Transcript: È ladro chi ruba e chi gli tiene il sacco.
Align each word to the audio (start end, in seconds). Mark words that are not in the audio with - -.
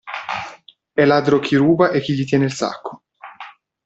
È 0.93 1.05
ladro 1.05 1.37
chi 1.37 1.55
ruba 1.55 1.91
e 1.91 1.99
chi 2.01 2.15
gli 2.15 2.25
tiene 2.25 2.45
il 2.45 2.53
sacco. 2.53 3.03